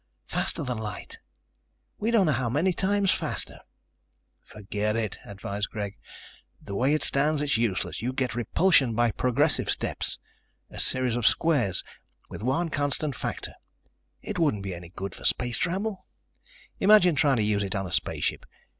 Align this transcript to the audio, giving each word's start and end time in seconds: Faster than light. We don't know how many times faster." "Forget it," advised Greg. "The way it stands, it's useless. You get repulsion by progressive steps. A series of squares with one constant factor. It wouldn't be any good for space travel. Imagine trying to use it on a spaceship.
Faster 0.25 0.63
than 0.63 0.79
light. 0.79 1.19
We 1.99 2.09
don't 2.09 2.25
know 2.25 2.31
how 2.31 2.49
many 2.49 2.73
times 2.73 3.11
faster." 3.11 3.59
"Forget 4.43 4.95
it," 4.95 5.19
advised 5.23 5.69
Greg. 5.69 5.95
"The 6.59 6.73
way 6.75 6.95
it 6.95 7.03
stands, 7.03 7.39
it's 7.39 7.55
useless. 7.55 8.01
You 8.01 8.11
get 8.11 8.33
repulsion 8.33 8.95
by 8.95 9.11
progressive 9.11 9.69
steps. 9.69 10.17
A 10.71 10.79
series 10.79 11.15
of 11.15 11.27
squares 11.27 11.83
with 12.29 12.41
one 12.41 12.69
constant 12.69 13.15
factor. 13.15 13.53
It 14.23 14.39
wouldn't 14.39 14.63
be 14.63 14.73
any 14.73 14.89
good 14.89 15.13
for 15.13 15.23
space 15.23 15.57
travel. 15.59 16.07
Imagine 16.79 17.13
trying 17.13 17.37
to 17.37 17.43
use 17.43 17.61
it 17.61 17.75
on 17.75 17.85
a 17.85 17.91
spaceship. 17.91 18.43